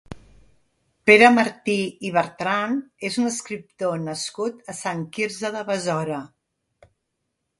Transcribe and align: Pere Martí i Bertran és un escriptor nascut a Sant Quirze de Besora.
Pere 1.09 1.27
Martí 1.33 1.75
i 2.09 2.11
Bertran 2.15 2.79
és 3.11 3.19
un 3.23 3.29
escriptor 3.31 3.93
nascut 4.07 4.73
a 4.73 4.75
Sant 4.81 5.03
Quirze 5.19 5.51
de 5.57 5.63
Besora. 5.71 6.23